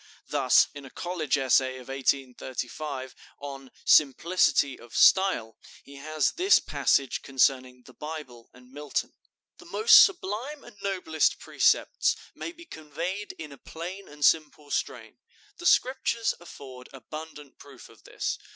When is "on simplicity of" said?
3.37-4.95